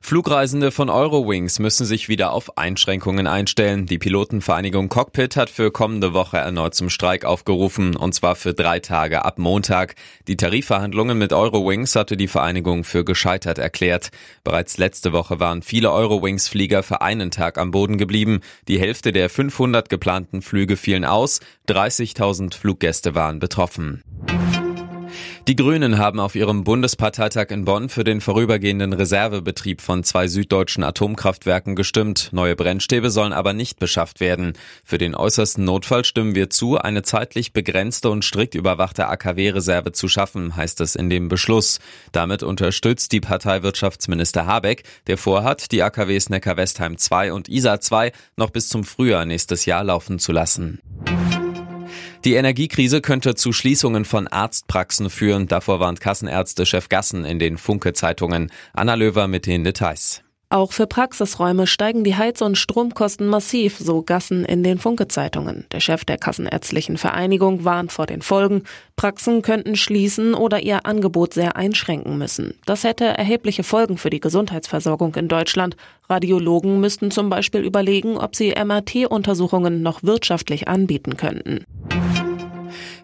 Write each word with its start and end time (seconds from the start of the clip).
Flugreisende 0.00 0.70
von 0.70 0.90
Eurowings 0.90 1.58
müssen 1.58 1.84
sich 1.84 2.08
wieder 2.08 2.32
auf 2.32 2.56
Einschränkungen 2.56 3.26
einstellen. 3.26 3.86
Die 3.86 3.98
Pilotenvereinigung 3.98 4.88
Cockpit 4.88 5.36
hat 5.36 5.50
für 5.50 5.70
kommende 5.70 6.14
Woche 6.14 6.38
erneut 6.38 6.74
zum 6.74 6.88
Streik 6.88 7.24
aufgerufen, 7.24 7.96
und 7.96 8.14
zwar 8.14 8.36
für 8.36 8.54
drei 8.54 8.80
Tage 8.80 9.24
ab 9.24 9.38
Montag. 9.38 9.96
Die 10.26 10.36
Tarifverhandlungen 10.36 11.18
mit 11.18 11.32
Eurowings 11.32 11.96
hatte 11.96 12.16
die 12.16 12.28
Vereinigung 12.28 12.84
für 12.84 13.04
gescheitert 13.04 13.58
erklärt. 13.58 14.10
Bereits 14.44 14.78
letzte 14.78 15.12
Woche 15.12 15.40
waren 15.40 15.62
viele 15.62 15.92
Eurowings-Flieger 15.92 16.82
für 16.82 17.02
einen 17.02 17.30
Tag 17.30 17.58
am 17.58 17.70
Boden 17.70 17.98
geblieben. 17.98 18.40
Die 18.68 18.80
Hälfte 18.80 19.12
der 19.12 19.28
500 19.28 19.88
geplanten 19.88 20.42
Flüge 20.42 20.76
fielen 20.76 21.04
aus. 21.04 21.40
30.000 21.68 22.54
Fluggäste 22.54 23.14
waren 23.14 23.40
betroffen. 23.40 24.02
Die 25.48 25.56
Grünen 25.56 25.96
haben 25.96 26.20
auf 26.20 26.34
ihrem 26.34 26.62
Bundesparteitag 26.62 27.46
in 27.48 27.64
Bonn 27.64 27.88
für 27.88 28.04
den 28.04 28.20
vorübergehenden 28.20 28.92
Reservebetrieb 28.92 29.80
von 29.80 30.04
zwei 30.04 30.28
süddeutschen 30.28 30.84
Atomkraftwerken 30.84 31.74
gestimmt. 31.74 32.28
Neue 32.32 32.54
Brennstäbe 32.54 33.08
sollen 33.08 33.32
aber 33.32 33.54
nicht 33.54 33.78
beschafft 33.78 34.20
werden. 34.20 34.52
Für 34.84 34.98
den 34.98 35.14
äußersten 35.14 35.64
Notfall 35.64 36.04
stimmen 36.04 36.34
wir 36.34 36.50
zu, 36.50 36.76
eine 36.76 37.00
zeitlich 37.00 37.54
begrenzte 37.54 38.10
und 38.10 38.26
strikt 38.26 38.56
überwachte 38.56 39.08
AKW-Reserve 39.08 39.92
zu 39.92 40.06
schaffen, 40.06 40.54
heißt 40.54 40.82
es 40.82 40.94
in 40.94 41.08
dem 41.08 41.30
Beschluss. 41.30 41.78
Damit 42.12 42.42
unterstützt 42.42 43.12
die 43.12 43.22
Partei 43.22 43.62
Wirtschaftsminister 43.62 44.44
Habeck, 44.44 44.82
der 45.06 45.16
vorhat, 45.16 45.72
die 45.72 45.82
AKWs 45.82 46.28
Neckar-Westheim 46.28 46.98
2 46.98 47.32
und 47.32 47.48
Isar 47.48 47.80
2 47.80 48.12
noch 48.36 48.50
bis 48.50 48.68
zum 48.68 48.84
Frühjahr 48.84 49.24
nächstes 49.24 49.64
Jahr 49.64 49.82
laufen 49.82 50.18
zu 50.18 50.30
lassen. 50.32 50.80
Die 52.24 52.34
Energiekrise 52.34 53.00
könnte 53.00 53.36
zu 53.36 53.52
Schließungen 53.52 54.04
von 54.04 54.26
Arztpraxen 54.26 55.08
führen. 55.08 55.46
Davor 55.46 55.78
warnt 55.78 56.00
Kassenärzte-Chef 56.00 56.88
Gassen 56.88 57.24
in 57.24 57.38
den 57.38 57.58
Funke-Zeitungen. 57.58 58.50
Anna 58.72 58.94
Löwer 58.94 59.28
mit 59.28 59.46
den 59.46 59.62
Details. 59.62 60.22
Auch 60.50 60.72
für 60.72 60.86
Praxisräume 60.86 61.66
steigen 61.66 62.04
die 62.04 62.16
Heiz- 62.16 62.40
und 62.40 62.56
Stromkosten 62.56 63.26
massiv, 63.26 63.76
so 63.76 64.00
Gassen 64.00 64.46
in 64.46 64.62
den 64.62 64.78
Funke-Zeitungen. 64.78 65.66
Der 65.72 65.80
Chef 65.80 66.06
der 66.06 66.16
Kassenärztlichen 66.16 66.96
Vereinigung 66.96 67.66
warnt 67.66 67.92
vor 67.92 68.06
den 68.06 68.22
Folgen. 68.22 68.62
Praxen 68.96 69.42
könnten 69.42 69.76
schließen 69.76 70.32
oder 70.32 70.60
ihr 70.60 70.86
Angebot 70.86 71.34
sehr 71.34 71.56
einschränken 71.56 72.16
müssen. 72.16 72.54
Das 72.64 72.82
hätte 72.82 73.04
erhebliche 73.04 73.62
Folgen 73.62 73.98
für 73.98 74.08
die 74.08 74.20
Gesundheitsversorgung 74.20 75.14
in 75.16 75.28
Deutschland. 75.28 75.76
Radiologen 76.08 76.80
müssten 76.80 77.10
zum 77.10 77.28
Beispiel 77.28 77.60
überlegen, 77.60 78.16
ob 78.16 78.34
sie 78.34 78.54
MRT-Untersuchungen 78.54 79.82
noch 79.82 80.02
wirtschaftlich 80.02 80.66
anbieten 80.66 81.18
könnten. 81.18 81.64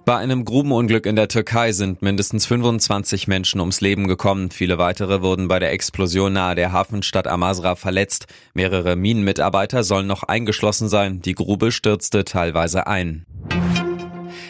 Bei 0.05 0.19
einem 0.19 0.44
Grubenunglück 0.44 1.06
in 1.06 1.16
der 1.16 1.28
Türkei 1.28 1.72
sind 1.72 2.02
mindestens 2.02 2.44
25 2.44 3.27
Menschen 3.27 3.58
ums 3.60 3.80
Leben 3.80 4.06
gekommen. 4.06 4.50
Viele 4.50 4.77
weitere 4.77 5.22
wurden 5.22 5.48
bei 5.48 5.58
der 5.58 5.72
Explosion 5.72 6.34
nahe 6.34 6.55
der 6.55 6.72
Hafenstadt 6.72 7.27
Amasra 7.27 7.74
verletzt. 7.74 8.27
Mehrere 8.52 8.97
Minenmitarbeiter 8.97 9.82
sollen 9.82 10.06
noch 10.06 10.22
eingeschlossen 10.22 10.91
sein. 10.91 11.22
Die 11.22 11.34
Grube 11.34 11.72
stürzte 11.72 12.25
teilweise 12.25 12.86
ein. 12.86 13.25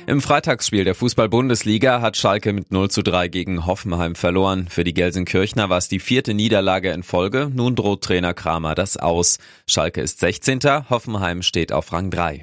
Im 0.08 0.20
Freitagsspiel 0.20 0.82
der 0.82 0.96
Fußball-Bundesliga 0.96 2.00
hat 2.00 2.16
Schalke 2.16 2.52
mit 2.52 2.72
0 2.72 2.90
zu 2.90 3.02
3 3.02 3.28
gegen 3.28 3.64
Hoffenheim 3.64 4.16
verloren. 4.16 4.66
Für 4.68 4.82
die 4.82 4.92
Gelsenkirchner 4.92 5.70
war 5.70 5.78
es 5.78 5.88
die 5.88 6.00
vierte 6.00 6.34
Niederlage 6.34 6.90
in 6.90 7.04
Folge. 7.04 7.48
Nun 7.54 7.76
droht 7.76 8.02
Trainer 8.02 8.34
Kramer 8.34 8.74
das 8.74 8.96
aus. 8.96 9.38
Schalke 9.68 10.00
ist 10.00 10.18
16. 10.18 10.90
Hoffenheim 10.90 11.42
steht 11.42 11.72
auf 11.72 11.92
Rang 11.92 12.10
3. 12.10 12.42